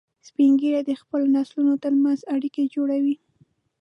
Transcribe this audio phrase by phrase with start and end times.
[0.27, 3.15] سپین ږیری د خپلو نسلونو تر منځ اړیکې جوړوي